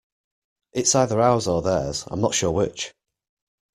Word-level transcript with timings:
It's 0.73 0.95
either 0.95 1.21
ours 1.21 1.45
or 1.47 1.61
theirs, 1.61 2.05
I'm 2.09 2.21
not 2.21 2.33
sure 2.33 2.49
which. 2.49 2.91